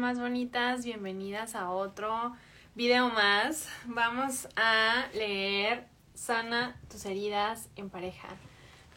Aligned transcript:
Más 0.00 0.18
bonitas, 0.18 0.82
bienvenidas 0.82 1.54
a 1.54 1.70
otro 1.70 2.34
video 2.74 3.10
más. 3.10 3.68
Vamos 3.84 4.48
a 4.56 5.04
leer 5.12 5.88
Sana 6.14 6.74
tus 6.90 7.04
heridas 7.04 7.68
en 7.76 7.90
pareja. 7.90 8.28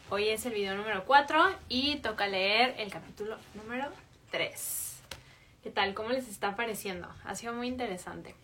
Hoy 0.08 0.30
es 0.30 0.46
el 0.46 0.54
video 0.54 0.74
número 0.74 1.04
4 1.04 1.56
y 1.68 1.96
toca 1.96 2.26
leer 2.26 2.76
el 2.78 2.90
capítulo 2.90 3.36
número 3.52 3.90
3. 4.30 4.96
¿Qué 5.62 5.68
tal? 5.68 5.92
¿Cómo 5.92 6.08
les 6.08 6.26
está 6.26 6.56
pareciendo? 6.56 7.06
Ha 7.26 7.34
sido 7.34 7.52
muy 7.52 7.68
interesante. 7.68 8.34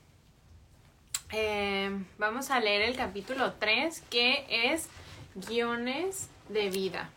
Eh, 1.33 1.91
vamos 2.19 2.51
a 2.51 2.61
leer 2.61 2.83
el 2.83 2.95
capítulo 2.95 3.55
3 3.55 4.03
que 4.11 4.45
es 4.51 4.91
guiones 5.35 6.29
de 6.51 6.69
vida. 6.69 7.09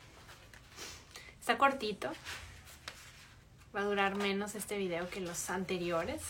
Está 1.42 1.58
cortito, 1.58 2.14
Va 3.76 3.80
a 3.80 3.86
durar 3.86 4.16
menos 4.16 4.54
este 4.54 4.78
video 4.78 5.10
que 5.10 5.20
los 5.20 5.50
anteriores. 5.50 6.22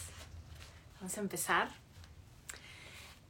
Vamos 0.99 1.17
a 1.17 1.21
empezar. 1.21 1.67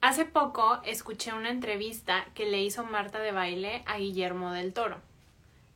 Hace 0.01 0.25
poco 0.25 0.81
escuché 0.83 1.33
una 1.33 1.49
entrevista 1.49 2.27
que 2.35 2.45
le 2.45 2.61
hizo 2.61 2.83
Marta 2.83 3.17
de 3.17 3.31
baile 3.31 3.81
a 3.87 3.97
Guillermo 3.97 4.51
del 4.51 4.71
Toro. 4.71 4.97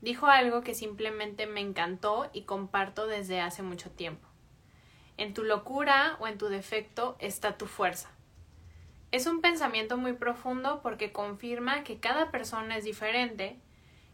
Dijo 0.01 0.27
algo 0.27 0.61
que 0.61 0.75
simplemente 0.75 1.47
me 1.47 1.61
encantó 1.61 2.29
y 2.31 2.43
comparto 2.43 3.07
desde 3.07 3.41
hace 3.41 3.63
mucho 3.63 3.89
tiempo. 3.89 4.27
En 5.17 5.33
tu 5.33 5.43
locura 5.43 6.17
o 6.19 6.27
en 6.27 6.37
tu 6.37 6.47
defecto 6.47 7.15
está 7.17 7.57
tu 7.57 7.65
fuerza. 7.65 8.11
Es 9.11 9.25
un 9.25 9.41
pensamiento 9.41 9.97
muy 9.97 10.13
profundo 10.13 10.81
porque 10.83 11.11
confirma 11.11 11.83
que 11.83 11.99
cada 11.99 12.29
persona 12.29 12.77
es 12.77 12.83
diferente 12.83 13.57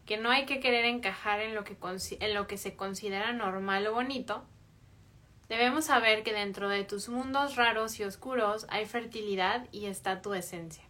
que 0.06 0.16
no 0.16 0.30
hay 0.30 0.46
que 0.46 0.60
querer 0.60 0.84
encajar 0.84 1.40
en 1.40 1.54
lo 1.54 1.64
que, 1.64 1.76
en 2.20 2.34
lo 2.34 2.46
que 2.46 2.58
se 2.58 2.76
considera 2.76 3.32
normal 3.32 3.86
o 3.86 3.94
bonito, 3.94 4.44
debemos 5.48 5.86
saber 5.86 6.22
que 6.22 6.32
dentro 6.32 6.68
de 6.68 6.84
tus 6.84 7.08
mundos 7.08 7.56
raros 7.56 7.98
y 7.98 8.04
oscuros 8.04 8.66
hay 8.68 8.86
fertilidad 8.86 9.66
y 9.72 9.86
está 9.86 10.20
tu 10.22 10.34
esencia. 10.34 10.84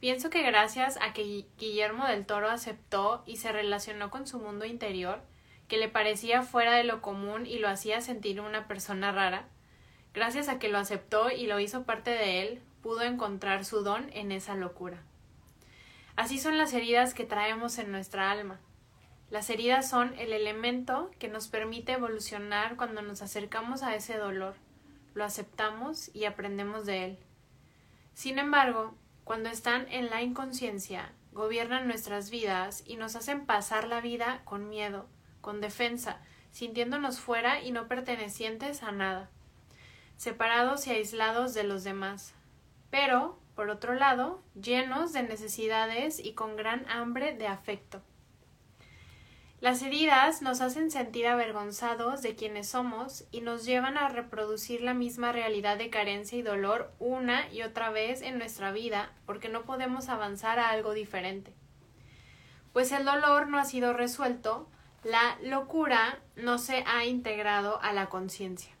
Pienso 0.00 0.28
que 0.28 0.42
gracias 0.42 0.98
a 1.00 1.14
que 1.14 1.46
Guillermo 1.56 2.06
del 2.06 2.26
Toro 2.26 2.50
aceptó 2.50 3.22
y 3.26 3.38
se 3.38 3.52
relacionó 3.52 4.10
con 4.10 4.26
su 4.26 4.38
mundo 4.38 4.66
interior, 4.66 5.22
que 5.66 5.78
le 5.78 5.88
parecía 5.88 6.42
fuera 6.42 6.74
de 6.74 6.84
lo 6.84 7.00
común 7.00 7.46
y 7.46 7.58
lo 7.58 7.68
hacía 7.68 8.02
sentir 8.02 8.40
una 8.40 8.68
persona 8.68 9.12
rara, 9.12 9.48
gracias 10.12 10.48
a 10.48 10.58
que 10.58 10.68
lo 10.68 10.76
aceptó 10.76 11.30
y 11.30 11.46
lo 11.46 11.58
hizo 11.58 11.84
parte 11.84 12.10
de 12.10 12.42
él, 12.42 12.62
pudo 12.82 13.00
encontrar 13.00 13.64
su 13.64 13.82
don 13.82 14.10
en 14.12 14.30
esa 14.30 14.54
locura. 14.54 15.02
Así 16.16 16.38
son 16.38 16.58
las 16.58 16.72
heridas 16.72 17.12
que 17.14 17.24
traemos 17.24 17.78
en 17.78 17.90
nuestra 17.90 18.30
alma. 18.30 18.60
Las 19.30 19.50
heridas 19.50 19.88
son 19.88 20.14
el 20.18 20.32
elemento 20.32 21.10
que 21.18 21.28
nos 21.28 21.48
permite 21.48 21.92
evolucionar 21.92 22.76
cuando 22.76 23.02
nos 23.02 23.20
acercamos 23.20 23.82
a 23.82 23.96
ese 23.96 24.16
dolor, 24.16 24.54
lo 25.14 25.24
aceptamos 25.24 26.14
y 26.14 26.26
aprendemos 26.26 26.86
de 26.86 27.04
él. 27.04 27.18
Sin 28.12 28.38
embargo, 28.38 28.94
cuando 29.24 29.48
están 29.48 29.86
en 29.90 30.10
la 30.10 30.22
inconsciencia, 30.22 31.10
gobiernan 31.32 31.88
nuestras 31.88 32.30
vidas 32.30 32.84
y 32.86 32.96
nos 32.96 33.16
hacen 33.16 33.44
pasar 33.44 33.88
la 33.88 34.00
vida 34.00 34.42
con 34.44 34.68
miedo, 34.68 35.08
con 35.40 35.60
defensa, 35.60 36.20
sintiéndonos 36.52 37.18
fuera 37.18 37.60
y 37.60 37.72
no 37.72 37.88
pertenecientes 37.88 38.84
a 38.84 38.92
nada, 38.92 39.30
separados 40.16 40.86
y 40.86 40.90
aislados 40.90 41.54
de 41.54 41.64
los 41.64 41.82
demás. 41.82 42.34
Pero, 42.90 43.40
por 43.54 43.70
otro 43.70 43.94
lado, 43.94 44.42
llenos 44.60 45.12
de 45.12 45.22
necesidades 45.22 46.18
y 46.18 46.32
con 46.32 46.56
gran 46.56 46.88
hambre 46.88 47.34
de 47.34 47.46
afecto. 47.46 48.02
Las 49.64 49.80
heridas 49.80 50.42
nos 50.42 50.60
hacen 50.60 50.90
sentir 50.90 51.26
avergonzados 51.26 52.20
de 52.20 52.34
quienes 52.34 52.68
somos 52.68 53.24
y 53.30 53.40
nos 53.40 53.64
llevan 53.64 53.96
a 53.96 54.10
reproducir 54.10 54.82
la 54.82 54.92
misma 54.92 55.32
realidad 55.32 55.78
de 55.78 55.88
carencia 55.88 56.36
y 56.36 56.42
dolor 56.42 56.92
una 56.98 57.50
y 57.50 57.62
otra 57.62 57.88
vez 57.88 58.20
en 58.20 58.36
nuestra 58.36 58.72
vida 58.72 59.10
porque 59.24 59.48
no 59.48 59.62
podemos 59.62 60.10
avanzar 60.10 60.58
a 60.58 60.68
algo 60.68 60.92
diferente. 60.92 61.54
Pues 62.74 62.92
el 62.92 63.06
dolor 63.06 63.48
no 63.48 63.58
ha 63.58 63.64
sido 63.64 63.94
resuelto, 63.94 64.68
la 65.02 65.38
locura 65.42 66.18
no 66.36 66.58
se 66.58 66.84
ha 66.86 67.06
integrado 67.06 67.80
a 67.80 67.94
la 67.94 68.10
conciencia. 68.10 68.73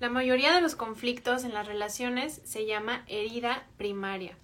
La 0.00 0.08
mayoría 0.08 0.54
de 0.54 0.62
los 0.62 0.76
conflictos 0.76 1.44
en 1.44 1.52
las 1.52 1.66
relaciones 1.66 2.40
se 2.44 2.64
llama 2.64 3.04
herida 3.06 3.66
primaria. 3.76 4.34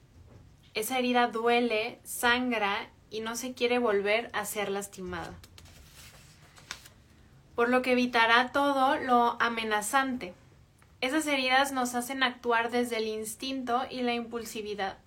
Esa 0.75 0.99
herida 0.99 1.29
duele, 1.29 1.99
sangra 2.05 2.91
y 3.09 3.21
no 3.21 3.37
se 3.37 3.55
quiere 3.55 3.79
volver 3.79 4.29
a 4.35 4.45
ser 4.45 4.69
lastimada. 4.69 5.33
Por 7.55 7.71
lo 7.71 7.81
que 7.81 7.93
evitará 7.93 8.53
todo 8.53 8.97
lo 8.99 9.41
amenazante. 9.41 10.35
Esas 11.01 11.27
heridas 11.27 11.73
nos 11.73 11.95
hacen 11.95 12.23
actuar 12.23 12.71
desde 12.71 12.99
el 12.99 13.07
instinto 13.07 13.87
y 13.89 14.03
la 14.03 14.13
impulsividad. 14.13 14.99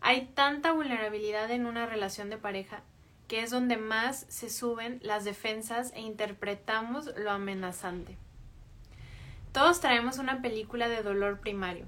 Hay 0.00 0.26
tanta 0.26 0.70
vulnerabilidad 0.70 1.50
en 1.50 1.66
una 1.66 1.86
relación 1.86 2.30
de 2.30 2.38
pareja 2.38 2.82
que 3.26 3.42
es 3.42 3.50
donde 3.50 3.76
más 3.76 4.26
se 4.28 4.48
suben 4.48 5.00
las 5.02 5.24
defensas 5.24 5.90
e 5.96 6.02
interpretamos 6.02 7.10
lo 7.16 7.32
amenazante. 7.32 8.16
Todos 9.56 9.80
traemos 9.80 10.18
una 10.18 10.42
película 10.42 10.86
de 10.86 11.02
dolor 11.02 11.40
primario. 11.40 11.86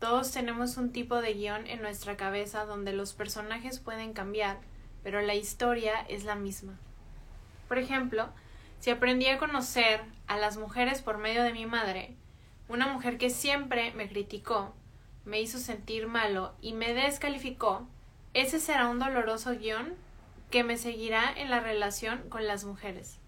Todos 0.00 0.32
tenemos 0.32 0.78
un 0.78 0.92
tipo 0.92 1.20
de 1.20 1.34
guion 1.34 1.66
en 1.66 1.82
nuestra 1.82 2.16
cabeza 2.16 2.64
donde 2.64 2.94
los 2.94 3.12
personajes 3.12 3.80
pueden 3.80 4.14
cambiar, 4.14 4.60
pero 5.02 5.20
la 5.20 5.34
historia 5.34 5.92
es 6.08 6.24
la 6.24 6.36
misma. 6.36 6.78
Por 7.68 7.76
ejemplo, 7.76 8.30
si 8.80 8.88
aprendí 8.88 9.26
a 9.26 9.36
conocer 9.36 10.00
a 10.26 10.38
las 10.38 10.56
mujeres 10.56 11.02
por 11.02 11.18
medio 11.18 11.42
de 11.42 11.52
mi 11.52 11.66
madre, 11.66 12.16
una 12.66 12.86
mujer 12.86 13.18
que 13.18 13.28
siempre 13.28 13.92
me 13.92 14.08
criticó, 14.08 14.74
me 15.26 15.42
hizo 15.42 15.58
sentir 15.58 16.06
malo 16.06 16.54
y 16.62 16.72
me 16.72 16.94
descalificó, 16.94 17.86
ese 18.32 18.58
será 18.58 18.88
un 18.88 19.00
doloroso 19.00 19.54
guion 19.54 19.92
que 20.50 20.64
me 20.64 20.78
seguirá 20.78 21.30
en 21.36 21.50
la 21.50 21.60
relación 21.60 22.30
con 22.30 22.46
las 22.46 22.64
mujeres. 22.64 23.18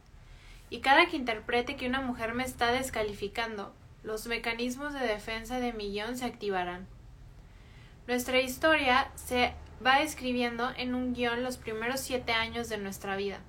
Y 0.70 0.80
cada 0.80 1.06
que 1.06 1.16
interprete 1.16 1.76
que 1.76 1.86
una 1.86 2.00
mujer 2.00 2.34
me 2.34 2.44
está 2.44 2.72
descalificando, 2.72 3.74
los 4.02 4.26
mecanismos 4.26 4.92
de 4.92 5.00
defensa 5.00 5.60
de 5.60 5.72
millón 5.72 6.16
se 6.16 6.24
activarán. 6.24 6.86
Nuestra 8.06 8.40
historia 8.40 9.10
se 9.14 9.54
va 9.84 10.00
escribiendo 10.00 10.70
en 10.76 10.94
un 10.94 11.14
guion 11.14 11.42
los 11.42 11.56
primeros 11.56 12.00
siete 12.00 12.32
años 12.32 12.68
de 12.68 12.78
nuestra 12.78 13.16
vida. 13.16 13.40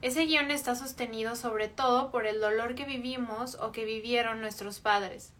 Ese 0.00 0.26
guion 0.26 0.50
está 0.50 0.74
sostenido 0.76 1.34
sobre 1.34 1.68
todo 1.68 2.10
por 2.10 2.26
el 2.26 2.40
dolor 2.40 2.74
que 2.76 2.84
vivimos 2.84 3.56
o 3.56 3.72
que 3.72 3.84
vivieron 3.84 4.40
nuestros 4.40 4.78
padres. 4.78 5.32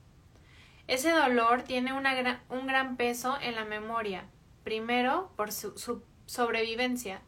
Ese 0.88 1.10
dolor 1.10 1.62
tiene 1.62 1.92
un 1.92 2.66
gran 2.66 2.96
peso 2.96 3.38
en 3.40 3.54
la 3.54 3.64
memoria, 3.64 4.24
primero 4.64 5.30
por 5.36 5.52
su 5.52 6.02
sobrevivencia. 6.26 7.22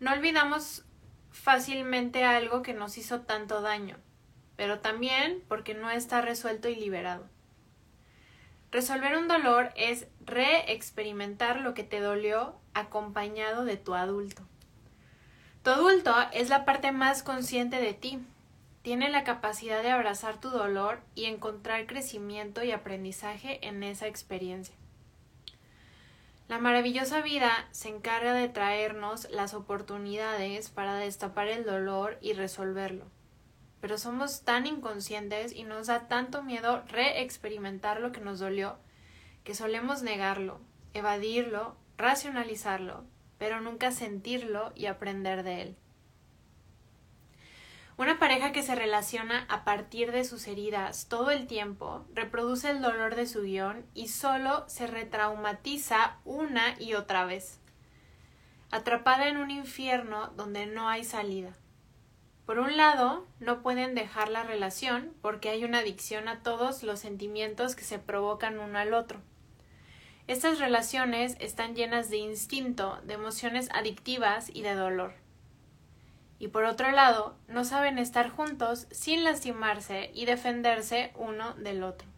No 0.00 0.12
olvidamos 0.12 0.84
fácilmente 1.34 2.24
algo 2.24 2.62
que 2.62 2.72
nos 2.72 2.96
hizo 2.96 3.22
tanto 3.22 3.60
daño, 3.60 3.96
pero 4.56 4.78
también 4.78 5.42
porque 5.48 5.74
no 5.74 5.90
está 5.90 6.22
resuelto 6.22 6.68
y 6.68 6.76
liberado. 6.76 7.28
Resolver 8.70 9.16
un 9.18 9.28
dolor 9.28 9.72
es 9.76 10.06
reexperimentar 10.24 11.60
lo 11.60 11.74
que 11.74 11.82
te 11.82 12.00
dolió 12.00 12.54
acompañado 12.72 13.64
de 13.64 13.76
tu 13.76 13.94
adulto. 13.94 14.42
Tu 15.64 15.70
adulto 15.70 16.14
es 16.32 16.50
la 16.50 16.64
parte 16.64 16.92
más 16.92 17.22
consciente 17.22 17.80
de 17.80 17.94
ti. 17.94 18.20
Tiene 18.82 19.08
la 19.08 19.24
capacidad 19.24 19.82
de 19.82 19.90
abrazar 19.90 20.40
tu 20.40 20.50
dolor 20.50 21.00
y 21.14 21.24
encontrar 21.24 21.86
crecimiento 21.86 22.62
y 22.62 22.70
aprendizaje 22.70 23.66
en 23.66 23.82
esa 23.82 24.06
experiencia. 24.06 24.74
La 26.48 26.58
maravillosa 26.58 27.22
vida 27.22 27.68
se 27.70 27.88
encarga 27.88 28.34
de 28.34 28.48
traernos 28.48 29.28
las 29.30 29.54
oportunidades 29.54 30.68
para 30.70 30.96
destapar 30.96 31.48
el 31.48 31.64
dolor 31.64 32.18
y 32.20 32.34
resolverlo. 32.34 33.06
Pero 33.80 33.98
somos 33.98 34.42
tan 34.42 34.66
inconscientes 34.66 35.52
y 35.52 35.64
nos 35.64 35.86
da 35.86 36.08
tanto 36.08 36.42
miedo 36.42 36.82
reexperimentar 36.88 38.00
lo 38.00 38.12
que 38.12 38.20
nos 38.20 38.38
dolió 38.38 38.78
que 39.44 39.54
solemos 39.54 40.02
negarlo, 40.02 40.58
evadirlo, 40.94 41.76
racionalizarlo, 41.98 43.04
pero 43.38 43.60
nunca 43.60 43.92
sentirlo 43.92 44.72
y 44.74 44.86
aprender 44.86 45.42
de 45.42 45.62
él. 45.62 45.76
Una 47.96 48.18
pareja 48.18 48.50
que 48.50 48.64
se 48.64 48.74
relaciona 48.74 49.46
a 49.48 49.62
partir 49.64 50.10
de 50.10 50.24
sus 50.24 50.48
heridas 50.48 51.06
todo 51.08 51.30
el 51.30 51.46
tiempo 51.46 52.04
reproduce 52.12 52.68
el 52.70 52.82
dolor 52.82 53.14
de 53.14 53.26
su 53.26 53.42
guion 53.42 53.86
y 53.94 54.08
solo 54.08 54.64
se 54.68 54.88
retraumatiza 54.88 56.16
una 56.24 56.74
y 56.80 56.94
otra 56.94 57.24
vez, 57.24 57.60
atrapada 58.72 59.28
en 59.28 59.36
un 59.36 59.52
infierno 59.52 60.32
donde 60.36 60.66
no 60.66 60.88
hay 60.88 61.04
salida. 61.04 61.52
Por 62.46 62.58
un 62.58 62.76
lado, 62.76 63.24
no 63.38 63.62
pueden 63.62 63.94
dejar 63.94 64.28
la 64.28 64.42
relación 64.42 65.14
porque 65.22 65.50
hay 65.50 65.64
una 65.64 65.78
adicción 65.78 66.26
a 66.26 66.42
todos 66.42 66.82
los 66.82 66.98
sentimientos 66.98 67.76
que 67.76 67.84
se 67.84 68.00
provocan 68.00 68.58
uno 68.58 68.76
al 68.76 68.92
otro. 68.92 69.20
Estas 70.26 70.58
relaciones 70.58 71.36
están 71.38 71.76
llenas 71.76 72.10
de 72.10 72.16
instinto, 72.16 72.98
de 73.04 73.14
emociones 73.14 73.68
adictivas 73.72 74.50
y 74.52 74.62
de 74.62 74.74
dolor. 74.74 75.23
Y 76.38 76.48
por 76.48 76.64
otro 76.64 76.90
lado, 76.90 77.36
no 77.48 77.64
saben 77.64 77.98
estar 77.98 78.30
juntos 78.30 78.86
sin 78.90 79.24
lastimarse 79.24 80.10
y 80.14 80.24
defenderse 80.26 81.12
uno 81.16 81.54
del 81.54 81.82
otro. 81.82 82.08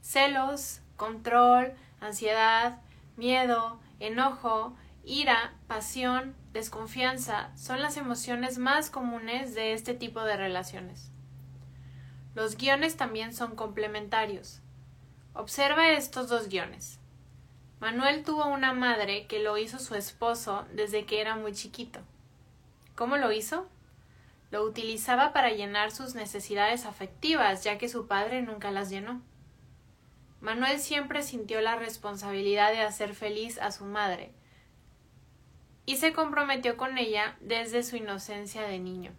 Celos, 0.00 0.80
control, 0.96 1.72
ansiedad, 2.00 2.80
miedo, 3.16 3.80
enojo, 4.00 4.76
ira, 5.04 5.54
pasión, 5.66 6.34
desconfianza 6.52 7.50
son 7.56 7.82
las 7.82 7.96
emociones 7.96 8.58
más 8.58 8.90
comunes 8.90 9.54
de 9.54 9.72
este 9.72 9.94
tipo 9.94 10.22
de 10.24 10.36
relaciones. 10.36 11.10
Los 12.34 12.56
guiones 12.56 12.96
también 12.96 13.32
son 13.32 13.54
complementarios. 13.54 14.60
Observa 15.34 15.90
estos 15.90 16.28
dos 16.28 16.48
guiones. 16.48 16.98
Manuel 17.80 18.24
tuvo 18.24 18.46
una 18.46 18.72
madre 18.72 19.26
que 19.26 19.40
lo 19.40 19.58
hizo 19.58 19.78
su 19.78 19.94
esposo 19.94 20.64
desde 20.72 21.04
que 21.04 21.20
era 21.20 21.36
muy 21.36 21.52
chiquito. 21.52 22.00
¿Cómo 22.94 23.16
lo 23.16 23.32
hizo? 23.32 23.68
Lo 24.50 24.62
utilizaba 24.62 25.32
para 25.32 25.50
llenar 25.50 25.90
sus 25.90 26.14
necesidades 26.14 26.86
afectivas, 26.86 27.64
ya 27.64 27.76
que 27.76 27.88
su 27.88 28.06
padre 28.06 28.42
nunca 28.42 28.70
las 28.70 28.88
llenó. 28.88 29.20
Manuel 30.40 30.78
siempre 30.78 31.22
sintió 31.22 31.60
la 31.60 31.76
responsabilidad 31.76 32.70
de 32.70 32.82
hacer 32.82 33.14
feliz 33.14 33.58
a 33.58 33.72
su 33.72 33.84
madre, 33.84 34.32
y 35.86 35.96
se 35.96 36.12
comprometió 36.12 36.76
con 36.76 36.98
ella 36.98 37.36
desde 37.40 37.82
su 37.82 37.96
inocencia 37.96 38.62
de 38.62 38.78
niño. 38.78 39.12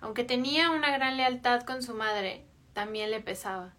Aunque 0.00 0.24
tenía 0.24 0.70
una 0.70 0.90
gran 0.90 1.16
lealtad 1.16 1.62
con 1.62 1.82
su 1.82 1.94
madre, 1.94 2.44
también 2.72 3.10
le 3.10 3.20
pesaba. 3.20 3.74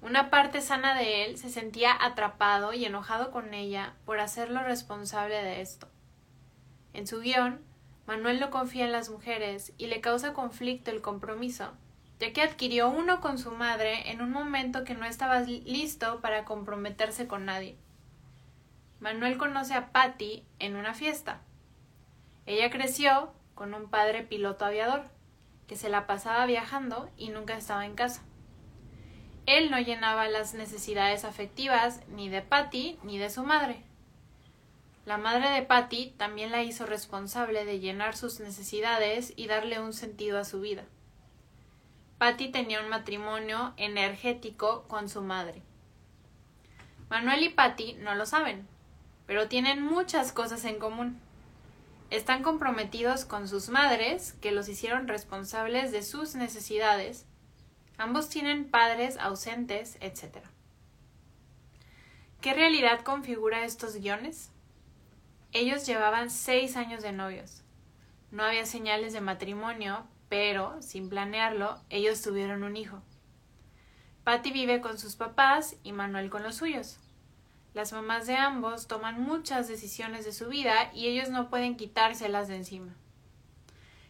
Una 0.00 0.30
parte 0.30 0.60
sana 0.60 0.94
de 0.94 1.24
él 1.24 1.36
se 1.36 1.50
sentía 1.50 1.92
atrapado 2.00 2.72
y 2.72 2.84
enojado 2.84 3.30
con 3.32 3.52
ella 3.52 3.94
por 4.04 4.20
hacerlo 4.20 4.62
responsable 4.62 5.42
de 5.42 5.60
esto. 5.60 5.88
En 6.96 7.06
su 7.06 7.20
guion, 7.20 7.60
Manuel 8.06 8.40
no 8.40 8.50
confía 8.50 8.86
en 8.86 8.92
las 8.92 9.10
mujeres 9.10 9.74
y 9.76 9.88
le 9.88 10.00
causa 10.00 10.32
conflicto 10.32 10.90
el 10.90 11.02
compromiso, 11.02 11.74
ya 12.18 12.32
que 12.32 12.40
adquirió 12.40 12.88
uno 12.88 13.20
con 13.20 13.36
su 13.36 13.50
madre 13.50 14.10
en 14.10 14.22
un 14.22 14.30
momento 14.30 14.82
que 14.82 14.94
no 14.94 15.04
estaba 15.04 15.40
listo 15.40 16.22
para 16.22 16.46
comprometerse 16.46 17.26
con 17.26 17.44
nadie. 17.44 17.76
Manuel 18.98 19.36
conoce 19.36 19.74
a 19.74 19.92
Patty 19.92 20.46
en 20.58 20.74
una 20.74 20.94
fiesta. 20.94 21.42
Ella 22.46 22.70
creció 22.70 23.30
con 23.54 23.74
un 23.74 23.90
padre 23.90 24.22
piloto 24.22 24.64
aviador, 24.64 25.04
que 25.66 25.76
se 25.76 25.90
la 25.90 26.06
pasaba 26.06 26.46
viajando 26.46 27.10
y 27.18 27.28
nunca 27.28 27.58
estaba 27.58 27.84
en 27.84 27.94
casa. 27.94 28.22
Él 29.44 29.70
no 29.70 29.78
llenaba 29.78 30.28
las 30.28 30.54
necesidades 30.54 31.26
afectivas 31.26 32.00
ni 32.08 32.30
de 32.30 32.40
Patty 32.40 32.98
ni 33.02 33.18
de 33.18 33.28
su 33.28 33.42
madre. 33.42 33.82
La 35.06 35.18
madre 35.18 35.50
de 35.50 35.62
Patty 35.62 36.14
también 36.16 36.50
la 36.50 36.64
hizo 36.64 36.84
responsable 36.84 37.64
de 37.64 37.78
llenar 37.78 38.16
sus 38.16 38.40
necesidades 38.40 39.32
y 39.36 39.46
darle 39.46 39.78
un 39.78 39.92
sentido 39.92 40.36
a 40.36 40.44
su 40.44 40.60
vida. 40.60 40.84
Patty 42.18 42.48
tenía 42.48 42.80
un 42.80 42.88
matrimonio 42.88 43.72
energético 43.76 44.82
con 44.88 45.08
su 45.08 45.22
madre. 45.22 45.62
Manuel 47.08 47.44
y 47.44 47.50
Patty 47.50 47.94
no 48.00 48.16
lo 48.16 48.26
saben, 48.26 48.66
pero 49.28 49.46
tienen 49.46 49.80
muchas 49.80 50.32
cosas 50.32 50.64
en 50.64 50.80
común. 50.80 51.20
Están 52.10 52.42
comprometidos 52.42 53.24
con 53.24 53.46
sus 53.46 53.68
madres, 53.68 54.32
que 54.40 54.50
los 54.50 54.68
hicieron 54.68 55.06
responsables 55.06 55.92
de 55.92 56.02
sus 56.02 56.34
necesidades. 56.34 57.26
Ambos 57.96 58.28
tienen 58.28 58.68
padres 58.68 59.18
ausentes, 59.18 59.98
etc. 60.00 60.38
¿Qué 62.40 62.54
realidad 62.54 63.02
configura 63.02 63.64
estos 63.64 63.94
guiones? 63.94 64.50
Ellos 65.58 65.86
llevaban 65.86 66.28
seis 66.28 66.76
años 66.76 67.02
de 67.02 67.12
novios. 67.12 67.62
No 68.30 68.42
había 68.42 68.66
señales 68.66 69.14
de 69.14 69.22
matrimonio, 69.22 70.06
pero, 70.28 70.76
sin 70.82 71.08
planearlo, 71.08 71.80
ellos 71.88 72.20
tuvieron 72.20 72.62
un 72.62 72.76
hijo. 72.76 73.00
Patty 74.22 74.50
vive 74.50 74.82
con 74.82 74.98
sus 74.98 75.16
papás 75.16 75.76
y 75.82 75.92
Manuel 75.92 76.28
con 76.28 76.42
los 76.42 76.56
suyos. 76.56 76.98
Las 77.72 77.94
mamás 77.94 78.26
de 78.26 78.36
ambos 78.36 78.86
toman 78.86 79.18
muchas 79.18 79.66
decisiones 79.66 80.26
de 80.26 80.34
su 80.34 80.48
vida 80.50 80.90
y 80.92 81.06
ellos 81.06 81.30
no 81.30 81.48
pueden 81.48 81.78
quitárselas 81.78 82.48
de 82.48 82.56
encima. 82.56 82.94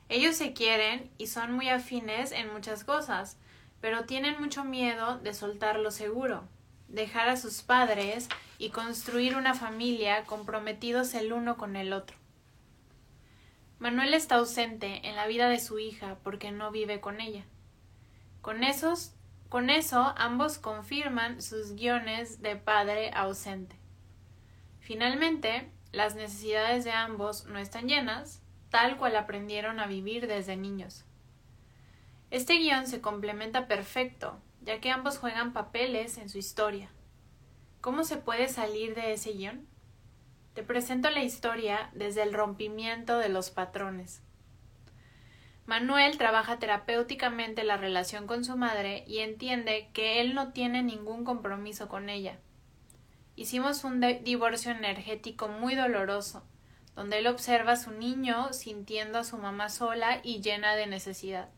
Ellos 0.08 0.34
se 0.34 0.52
quieren 0.52 1.12
y 1.16 1.28
son 1.28 1.52
muy 1.52 1.69
afines 1.69 2.32
en 2.32 2.52
muchas 2.52 2.82
cosas, 2.82 3.37
pero 3.81 4.04
tienen 4.04 4.40
mucho 4.40 4.64
miedo 4.64 5.20
de 5.20 5.32
soltar 5.32 5.78
lo 5.78 5.92
seguro, 5.92 6.42
dejar 6.88 7.28
a 7.28 7.37
sus 7.37 7.62
padres 7.62 8.28
y 8.58 8.70
construir 8.70 9.37
una 9.37 9.55
familia 9.55 10.25
comprometidos 10.25 11.14
el 11.14 11.32
uno 11.32 11.56
con 11.56 11.76
el 11.76 11.93
otro. 11.93 12.17
Manuel 13.79 14.14
está 14.14 14.37
ausente 14.37 15.06
en 15.08 15.17
la 15.17 15.26
vida 15.26 15.49
de 15.49 15.61
su 15.61 15.79
hija 15.79 16.19
porque 16.23 16.50
no 16.50 16.70
vive 16.70 17.00
con 17.00 17.20
ella. 17.20 17.44
Con 18.41 18.64
esos 18.64 19.17
con 19.49 19.70
eso, 19.70 20.12
ambos 20.17 20.58
confirman 20.58 21.41
sus 21.41 21.76
guiones 21.76 22.43
de 22.43 22.56
padre 22.56 23.11
ausente. 23.14 23.76
Finalmente, 24.81 25.70
las 25.93 26.17
necesidades 26.17 26.85
de 26.85 26.91
ambos 26.91 27.47
no 27.47 27.59
están 27.59 27.88
llenas, 27.88 28.43
tal 28.70 28.97
cual 28.97 29.14
aprendieron 29.14 29.79
a 29.79 29.87
vivir 29.87 30.26
desde 30.26 30.56
niños. 30.56 31.05
Este 32.31 32.55
guion 32.55 32.88
se 32.88 33.00
complementa 33.00 33.69
perfecto, 33.69 34.41
ya 34.62 34.81
que 34.81 34.91
ambos 34.91 35.19
juegan 35.19 35.52
papeles 35.52 36.19
en 36.19 36.29
su 36.29 36.38
historia. 36.38 36.91
¿Cómo 37.87 38.03
se 38.03 38.17
puede 38.17 38.49
salir 38.49 38.97
de 38.97 39.12
ese 39.12 39.31
guion? 39.31 39.65
Te 40.55 40.65
presento 40.65 41.09
la 41.09 41.23
historia 41.23 41.88
desde 41.94 42.25
el 42.25 42.35
rompimiento 42.35 43.17
de 43.19 43.29
los 43.29 43.50
patrones. 43.50 44.25
Manuel 45.67 46.19
trabaja 46.19 46.59
terapéuticamente 46.59 47.62
la 47.62 47.77
relación 47.77 48.27
con 48.27 48.44
su 48.44 48.56
madre 48.56 49.05
y 49.06 49.21
entiende 49.21 49.88
que 49.93 50.21
él 50.21 50.35
no 50.35 50.53
tiene 50.53 50.83
ningún 50.83 51.25
compromiso 51.25 51.87
con 51.87 52.09
ella. 52.09 52.41
Hicimos 53.37 53.85
un 53.85 54.00
divorcio 54.00 54.73
energético 54.73 55.47
muy 55.47 55.77
doloroso, 55.77 56.44
donde 56.97 57.19
él 57.19 57.29
observa 57.29 57.75
a 57.75 57.77
su 57.77 57.93
niño 57.93 58.53
sintiendo 58.53 59.21
a 59.21 59.25
su 59.25 59.38
mamá 59.38 59.69
sola 59.69 60.19
y 60.25 60.41
llena 60.41 60.75
de 60.75 60.88
necesidad. 60.88 61.50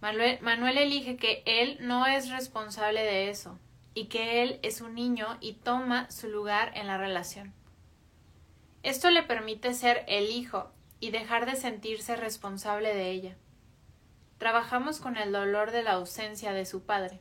Manuel, 0.00 0.38
Manuel 0.42 0.78
elige 0.78 1.16
que 1.16 1.42
él 1.44 1.78
no 1.80 2.06
es 2.06 2.30
responsable 2.30 3.02
de 3.02 3.30
eso 3.30 3.58
y 3.94 4.06
que 4.06 4.42
él 4.42 4.58
es 4.62 4.80
un 4.80 4.94
niño 4.94 5.38
y 5.40 5.54
toma 5.54 6.10
su 6.10 6.28
lugar 6.28 6.72
en 6.74 6.86
la 6.86 6.98
relación. 6.98 7.54
Esto 8.82 9.10
le 9.10 9.22
permite 9.22 9.72
ser 9.72 10.04
el 10.08 10.30
hijo 10.30 10.70
y 11.00 11.10
dejar 11.10 11.46
de 11.46 11.56
sentirse 11.56 12.16
responsable 12.16 12.94
de 12.94 13.10
ella. 13.10 13.36
Trabajamos 14.38 15.00
con 15.00 15.16
el 15.16 15.32
dolor 15.32 15.70
de 15.70 15.82
la 15.82 15.92
ausencia 15.92 16.52
de 16.52 16.66
su 16.66 16.84
padre. 16.84 17.20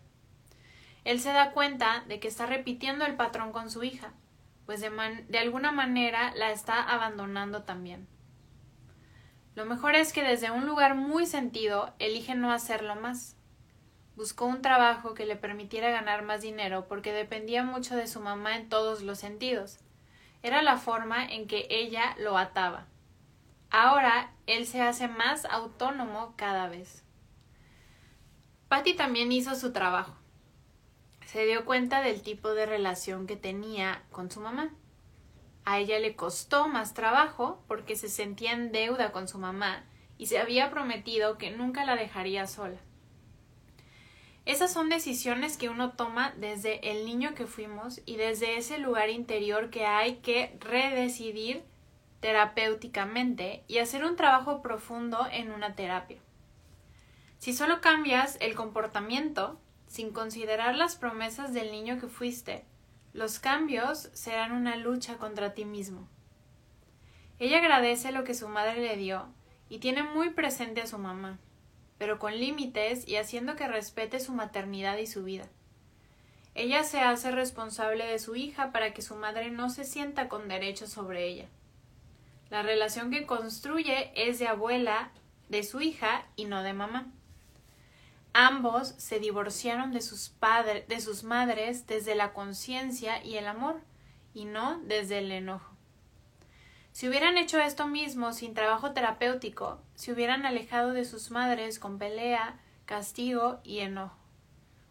Él 1.05 1.19
se 1.19 1.31
da 1.31 1.51
cuenta 1.51 2.03
de 2.07 2.19
que 2.19 2.27
está 2.27 2.45
repitiendo 2.45 3.05
el 3.05 3.15
patrón 3.15 3.51
con 3.51 3.69
su 3.69 3.83
hija, 3.83 4.13
pues 4.65 4.81
de, 4.81 4.89
de 5.29 5.37
alguna 5.37 5.71
manera 5.71 6.33
la 6.35 6.51
está 6.51 6.81
abandonando 6.81 7.63
también. 7.63 8.07
Lo 9.55 9.65
mejor 9.65 9.95
es 9.95 10.13
que 10.13 10.23
desde 10.23 10.49
un 10.49 10.65
lugar 10.65 10.95
muy 10.95 11.25
sentido 11.25 11.93
elige 11.99 12.35
no 12.35 12.51
hacerlo 12.51 12.95
más. 12.95 13.37
Buscó 14.15 14.45
un 14.45 14.61
trabajo 14.61 15.15
que 15.15 15.25
le 15.25 15.35
permitiera 15.35 15.89
ganar 15.89 16.23
más 16.23 16.41
dinero 16.41 16.87
porque 16.87 17.11
dependía 17.11 17.63
mucho 17.63 17.95
de 17.95 18.07
su 18.07 18.19
mamá 18.19 18.55
en 18.55 18.69
todos 18.69 19.01
los 19.01 19.17
sentidos. 19.17 19.79
Era 20.43 20.61
la 20.61 20.77
forma 20.77 21.25
en 21.25 21.47
que 21.47 21.65
ella 21.69 22.15
lo 22.19 22.37
ataba. 22.37 22.85
Ahora 23.71 24.31
él 24.45 24.67
se 24.67 24.81
hace 24.81 25.07
más 25.07 25.45
autónomo 25.45 26.35
cada 26.37 26.69
vez. 26.69 27.03
Patty 28.67 28.93
también 28.93 29.31
hizo 29.31 29.55
su 29.55 29.73
trabajo. 29.73 30.15
Se 31.25 31.45
dio 31.45 31.65
cuenta 31.65 32.01
del 32.01 32.21
tipo 32.21 32.53
de 32.53 32.67
relación 32.67 33.25
que 33.25 33.35
tenía 33.35 34.03
con 34.11 34.29
su 34.29 34.41
mamá. 34.41 34.69
A 35.65 35.79
ella 35.79 35.97
le 35.97 36.15
costó 36.15 36.67
más 36.67 36.93
trabajo 36.93 37.63
porque 37.67 37.95
se 37.95 38.09
sentía 38.09 38.51
en 38.51 38.71
deuda 38.71 39.11
con 39.11 39.27
su 39.27 39.39
mamá 39.39 39.85
y 40.19 40.27
se 40.27 40.37
había 40.37 40.69
prometido 40.69 41.39
que 41.39 41.49
nunca 41.49 41.85
la 41.85 41.95
dejaría 41.95 42.45
sola. 42.45 42.77
Esas 44.45 44.73
son 44.73 44.89
decisiones 44.89 45.55
que 45.57 45.69
uno 45.69 45.91
toma 45.91 46.33
desde 46.37 46.91
el 46.91 47.05
niño 47.05 47.33
que 47.33 47.47
fuimos 47.47 48.01
y 48.05 48.17
desde 48.17 48.57
ese 48.57 48.77
lugar 48.77 49.09
interior 49.09 49.69
que 49.69 49.85
hay 49.85 50.17
que 50.17 50.57
redecidir 50.59 51.63
terapéuticamente 52.19 53.63
y 53.67 53.77
hacer 53.77 54.03
un 54.03 54.15
trabajo 54.15 54.61
profundo 54.61 55.27
en 55.31 55.51
una 55.51 55.75
terapia. 55.75 56.17
Si 57.37 57.53
solo 57.53 57.81
cambias 57.81 58.37
el 58.41 58.55
comportamiento 58.55 59.59
sin 59.87 60.11
considerar 60.11 60.75
las 60.75 60.95
promesas 60.95 61.53
del 61.53 61.71
niño 61.71 61.99
que 61.99 62.07
fuiste, 62.07 62.65
los 63.13 63.39
cambios 63.39 64.09
serán 64.13 64.51
una 64.51 64.75
lucha 64.75 65.17
contra 65.17 65.53
ti 65.53 65.65
mismo. 65.65 66.07
Ella 67.39 67.59
agradece 67.59 68.11
lo 68.11 68.23
que 68.23 68.33
su 68.33 68.47
madre 68.47 68.81
le 68.81 68.97
dio 68.97 69.27
y 69.69 69.79
tiene 69.79 70.03
muy 70.03 70.29
presente 70.29 70.81
a 70.81 70.87
su 70.87 70.97
mamá, 70.97 71.39
pero 72.03 72.19
con 72.19 72.37
límites 72.37 73.07
y 73.07 73.15
haciendo 73.15 73.55
que 73.55 73.65
respete 73.65 74.19
su 74.19 74.33
maternidad 74.33 74.97
y 74.97 75.07
su 75.07 75.23
vida. 75.23 75.47
Ella 76.53 76.83
se 76.83 76.99
hace 76.99 77.31
responsable 77.31 78.05
de 78.05 78.19
su 78.19 78.35
hija 78.35 78.73
para 78.73 78.93
que 78.93 79.01
su 79.01 79.15
madre 79.15 79.51
no 79.51 79.69
se 79.69 79.85
sienta 79.85 80.27
con 80.27 80.49
derecho 80.49 80.85
sobre 80.85 81.25
ella. 81.29 81.45
La 82.49 82.61
relación 82.61 83.09
que 83.09 83.25
construye 83.25 84.11
es 84.17 84.37
de 84.37 84.49
abuela 84.49 85.11
de 85.47 85.63
su 85.63 85.79
hija 85.79 86.25
y 86.35 86.43
no 86.43 86.61
de 86.61 86.73
mamá. 86.73 87.07
Ambos 88.33 88.89
se 88.97 89.19
divorciaron 89.19 89.93
de 89.93 90.01
sus 90.01 90.27
padres, 90.27 90.85
de 90.89 90.99
sus 90.99 91.23
madres 91.23 91.87
desde 91.87 92.15
la 92.15 92.33
conciencia 92.33 93.23
y 93.23 93.37
el 93.37 93.47
amor, 93.47 93.79
y 94.33 94.43
no 94.43 94.81
desde 94.87 95.19
el 95.19 95.31
enojo. 95.31 95.72
Si 96.93 97.09
hubieran 97.09 97.39
hecho 97.39 97.59
esto 97.59 97.87
mismo 97.87 98.33
sin 98.33 98.53
trabajo 98.53 98.91
terapéutico, 98.91 99.81
se 99.95 100.13
hubieran 100.13 100.45
alejado 100.45 100.93
de 100.93 101.05
sus 101.05 101.31
madres 101.31 101.79
con 101.79 101.97
pelea, 101.97 102.59
castigo 102.85 103.61
y 103.63 103.79
enojo. 103.79 104.15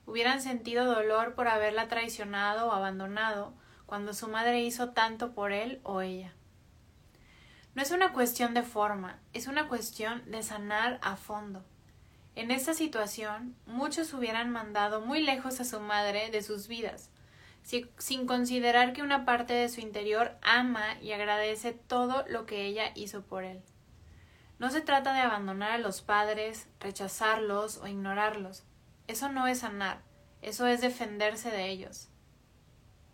Hubieran 0.05 0.43
sentido 0.43 0.85
dolor 0.85 1.37
por 1.37 1.47
haberla 1.47 1.87
traicionado 1.87 2.67
o 2.67 2.73
abandonado 2.73 3.55
cuando 3.87 4.15
su 4.15 4.27
madre 4.27 4.63
hizo 4.63 4.91
tanto 4.91 5.33
por 5.33 5.53
él 5.53 5.81
o 5.85 6.01
ella. 6.01 6.33
No 7.77 7.83
es 7.83 7.93
una 7.93 8.13
cuestión 8.13 8.53
de 8.53 8.65
forma, 8.65 9.21
es 9.33 9.47
una 9.47 9.69
cuestión 9.69 10.29
de 10.29 10.43
sanar 10.43 10.99
a 11.03 11.15
fondo. 11.15 11.65
En 12.35 12.51
esta 12.51 12.75
situación, 12.75 13.55
muchos 13.65 14.13
hubieran 14.13 14.51
mandado 14.51 15.03
muy 15.03 15.23
lejos 15.23 15.61
a 15.61 15.65
su 15.65 15.79
madre 15.79 16.33
de 16.33 16.43
sus 16.43 16.67
vidas, 16.67 17.12
sin 17.63 18.27
considerar 18.27 18.93
que 18.93 19.03
una 19.03 19.25
parte 19.25 19.55
de 19.55 19.69
su 19.69 19.81
interior 19.81 20.37
ama 20.43 21.01
y 21.01 21.13
agradece 21.13 21.73
todo 21.73 22.25
lo 22.29 22.47
que 22.47 22.67
ella 22.67 22.93
hizo 22.95 23.23
por 23.23 23.45
él. 23.45 23.63
No 24.59 24.71
se 24.71 24.81
trata 24.81 25.13
de 25.13 25.21
abandonar 25.21 25.73
a 25.73 25.79
los 25.79 26.03
padres, 26.03 26.69
rechazarlos 26.81 27.79
o 27.79 27.87
ignorarlos. 27.87 28.65
Eso 29.09 29.29
no 29.29 29.47
es 29.47 29.61
sanar, 29.61 30.03
eso 30.41 30.67
es 30.67 30.81
defenderse 30.81 31.51
de 31.51 31.69
ellos. 31.69 32.09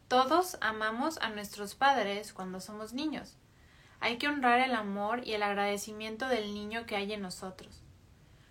Todos 0.08 0.56
amamos 0.60 1.18
a 1.18 1.30
nuestros 1.30 1.74
padres 1.74 2.32
cuando 2.32 2.60
somos 2.60 2.92
niños. 2.92 3.36
Hay 4.00 4.16
que 4.18 4.28
honrar 4.28 4.60
el 4.60 4.74
amor 4.74 5.26
y 5.26 5.34
el 5.34 5.42
agradecimiento 5.42 6.28
del 6.28 6.54
niño 6.54 6.86
que 6.86 6.96
hay 6.96 7.12
en 7.12 7.20
nosotros. 7.20 7.82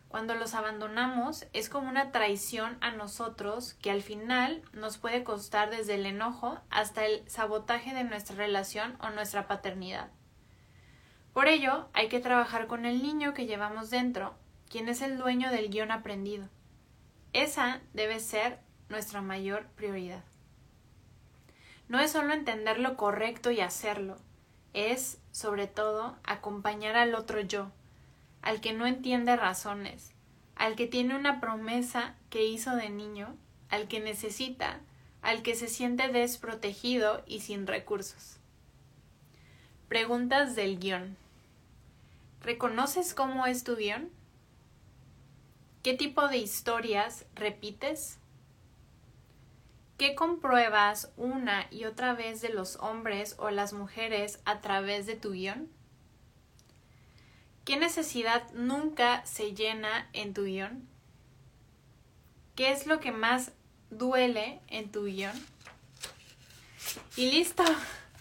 Cuando 0.09 0.35
los 0.35 0.53
abandonamos 0.53 1.45
es 1.51 1.69
como 1.69 1.89
una 1.89 2.11
traición 2.11 2.77
a 2.79 2.91
nosotros 2.91 3.73
que 3.75 3.91
al 3.91 4.01
final 4.01 4.61
nos 4.71 4.97
puede 4.97 5.23
costar 5.23 5.69
desde 5.69 5.95
el 5.95 6.05
enojo 6.05 6.59
hasta 6.69 7.05
el 7.05 7.29
sabotaje 7.29 7.93
de 7.93 8.05
nuestra 8.05 8.35
relación 8.37 8.97
o 9.01 9.09
nuestra 9.09 9.47
paternidad. 9.47 10.09
Por 11.33 11.47
ello, 11.47 11.89
hay 11.93 12.07
que 12.07 12.19
trabajar 12.19 12.67
con 12.67 12.85
el 12.85 13.03
niño 13.03 13.33
que 13.33 13.45
llevamos 13.45 13.89
dentro, 13.89 14.33
quien 14.69 14.87
es 14.87 15.01
el 15.01 15.17
dueño 15.17 15.51
del 15.51 15.69
guion 15.69 15.91
aprendido. 15.91 16.47
Esa 17.33 17.81
debe 17.93 18.19
ser 18.19 18.59
nuestra 18.89 19.21
mayor 19.21 19.67
prioridad. 19.75 20.23
No 21.89 21.99
es 21.99 22.11
solo 22.11 22.33
entender 22.33 22.79
lo 22.79 22.97
correcto 22.97 23.51
y 23.51 23.59
hacerlo, 23.59 24.17
es, 24.73 25.19
sobre 25.31 25.67
todo, 25.67 26.15
acompañar 26.23 26.95
al 26.95 27.15
otro 27.15 27.39
yo, 27.41 27.71
al 28.41 28.61
que 28.61 28.73
no 28.73 28.85
entiende 28.85 29.35
razones, 29.35 30.13
al 30.55 30.75
que 30.75 30.87
tiene 30.87 31.15
una 31.15 31.39
promesa 31.39 32.15
que 32.29 32.45
hizo 32.45 32.75
de 32.75 32.89
niño, 32.89 33.35
al 33.69 33.87
que 33.87 33.99
necesita, 33.99 34.79
al 35.21 35.41
que 35.41 35.55
se 35.55 35.67
siente 35.67 36.07
desprotegido 36.09 37.23
y 37.27 37.41
sin 37.41 37.67
recursos. 37.67 38.37
Preguntas 39.87 40.55
del 40.55 40.79
guion. 40.79 41.17
¿Reconoces 42.41 43.13
cómo 43.13 43.45
es 43.45 43.63
tu 43.63 43.75
guion? 43.75 44.09
¿Qué 45.83 45.93
tipo 45.93 46.27
de 46.27 46.37
historias 46.37 47.25
repites? 47.35 48.19
¿Qué 49.97 50.13
compruebas 50.13 51.11
una 51.17 51.67
y 51.71 51.85
otra 51.85 52.13
vez 52.13 52.41
de 52.41 52.49
los 52.49 52.75
hombres 52.77 53.35
o 53.39 53.49
las 53.49 53.73
mujeres 53.73 54.39
a 54.45 54.61
través 54.61 55.07
de 55.07 55.15
tu 55.15 55.31
guion? 55.31 55.69
¿Qué 57.67 57.75
necesidad 57.75 58.49
nunca 58.53 59.25
se 59.25 59.53
llena 59.53 60.07
en 60.13 60.33
tu 60.33 60.45
guion? 60.45 60.87
¿Qué 62.55 62.71
es 62.71 62.87
lo 62.87 63.01
que 63.01 63.11
más 63.11 63.51
duele 63.89 64.61
en 64.69 64.89
tu 64.89 65.03
guion? 65.03 65.33
Y 67.17 67.29
listo. 67.29 67.65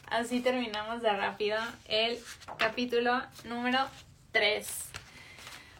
Así 0.09 0.41
terminamos 0.41 1.01
de 1.01 1.13
rápido 1.13 1.61
el 1.85 2.19
capítulo 2.59 3.23
número 3.45 3.79
3. 4.33 4.69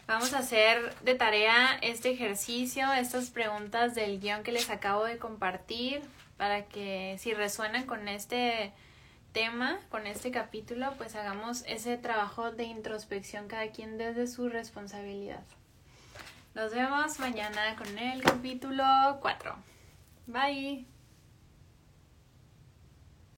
Vamos 0.07 0.33
a 0.33 0.37
hacer 0.37 0.95
de 1.01 1.15
tarea 1.15 1.77
este 1.81 2.11
ejercicio, 2.11 2.93
estas 2.93 3.31
preguntas 3.31 3.95
del 3.95 4.21
guion 4.21 4.43
que 4.43 4.53
les 4.53 4.69
acabo 4.69 5.03
de 5.03 5.17
compartir 5.17 6.01
para 6.37 6.67
que 6.67 7.17
si 7.19 7.33
resuenan 7.33 7.85
con 7.85 8.07
este 8.07 8.71
tema, 9.37 9.77
con 9.91 10.07
este 10.07 10.31
capítulo, 10.31 10.95
pues 10.97 11.15
hagamos 11.15 11.63
ese 11.67 11.95
trabajo 11.95 12.49
de 12.49 12.63
introspección 12.63 13.47
cada 13.47 13.69
quien 13.69 13.99
desde 13.99 14.25
su 14.25 14.49
responsabilidad. 14.49 15.43
Nos 16.55 16.73
vemos 16.73 17.19
mañana 17.19 17.75
con 17.75 17.99
el 17.99 18.23
capítulo 18.23 18.83
4. 19.21 19.55
Bye. 20.25 20.96